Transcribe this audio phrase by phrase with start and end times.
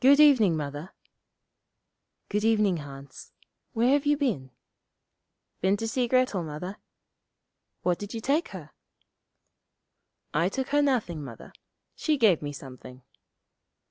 [0.00, 0.92] 'Good evening, Mother.'
[2.28, 3.32] 'Good evening, Hans.
[3.72, 4.50] Where have you been?'
[5.62, 6.76] 'Been to see Grettel, Mother.'
[7.80, 8.72] 'What did you take her?'
[10.34, 11.54] 'I took her nothing, Mother.
[11.96, 13.04] She gave me something.'